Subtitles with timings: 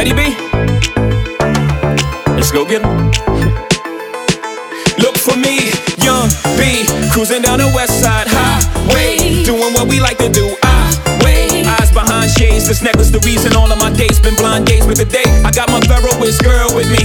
[0.00, 0.34] Ready, B?
[2.32, 3.10] Let's go get 'em.
[4.96, 5.68] Look for me,
[6.00, 10.56] young B, cruising down the west side highway, doing what we like to do.
[10.62, 12.66] I wait, eyes behind shades.
[12.66, 14.86] This necklace, the reason all of my dates been blind dates.
[14.86, 17.04] But today, I got my Ferroist girl with me.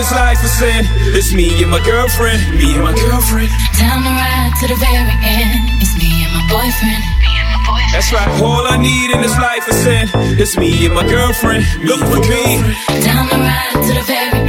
[0.00, 0.88] this life is sin.
[1.12, 3.52] It's me and my girlfriend, me and my girlfriend.
[3.76, 5.76] Down the ride to the very end.
[5.76, 7.04] It's me and my boyfriend.
[7.20, 7.92] Me and my boyfriend.
[7.92, 8.30] That's right.
[8.40, 10.08] All I need in this life is sin.
[10.40, 11.68] It's me and my girlfriend.
[11.84, 12.64] Look for me.
[13.04, 14.39] Down the ride to the very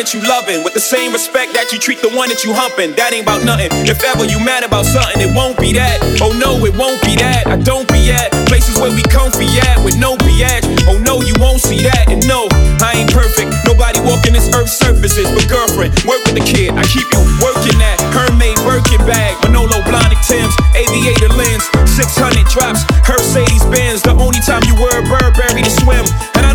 [0.00, 2.96] that you loving with the same respect that you treat the one that you humping.
[2.96, 3.68] That ain't about nothing.
[3.84, 6.00] If ever you mad about something, it won't be that.
[6.24, 7.44] Oh no, it won't be that.
[7.44, 10.64] I don't be at places where we comfy at with no biatch.
[10.88, 12.08] Oh no, you won't see that.
[12.08, 12.48] And no,
[12.80, 13.52] I ain't perfect.
[13.68, 15.28] Nobody walking this earth's surfaces.
[15.36, 16.72] But girlfriend, work with the kid.
[16.80, 22.88] I keep you working that Hermès Birkin bag, Manolo Blahnik Tim's, aviator lens, 600 drops,
[23.04, 24.00] Mercedes Benz.
[24.00, 26.08] The only time you wear a Burberry to swim,
[26.40, 26.49] and I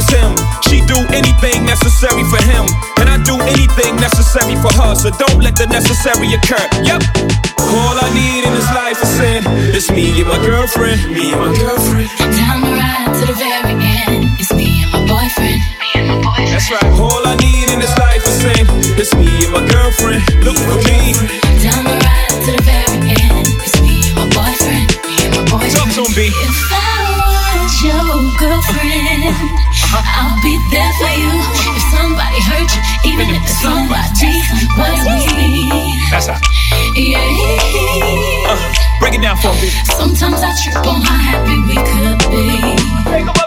[0.00, 0.32] is him.
[0.64, 2.64] She do anything necessary for him,
[2.96, 4.96] and I do anything necessary for her.
[4.96, 6.64] So don't let the necessary occur.
[6.80, 7.04] Yep.
[7.60, 9.44] All I need in this life is sin.
[9.76, 10.98] It's me and my girlfriend.
[11.12, 12.08] Me and my girlfriend.
[12.18, 14.40] Down the ride to the very end.
[14.40, 15.60] It's me and my boyfriend.
[15.78, 16.50] Me and my boyfriend.
[16.50, 16.90] That's right.
[16.98, 18.64] All I need in this life is sin.
[18.96, 20.24] It's me and my girlfriend.
[29.92, 31.32] I'll be there for you.
[31.74, 34.38] If somebody hurt you, even if it's somebody
[34.78, 35.02] was
[35.34, 35.70] me.
[36.10, 36.38] That's how.
[36.94, 37.18] Yeah.
[38.46, 38.56] Uh,
[39.00, 39.68] break it down for me.
[39.84, 43.39] Sometimes I trip on how happy we could be.